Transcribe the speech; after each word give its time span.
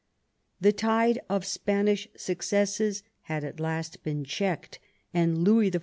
The 0.59 0.71
tide 0.73 1.19
of 1.29 1.45
Spanish 1.45 2.07
successes 2.17 3.03
had 3.29 3.43
at 3.43 3.59
last 3.59 4.01
been 4.01 4.23
checked, 4.25 4.79
and 5.13 5.43
Louis 5.43 5.69
XIV. 5.69 5.79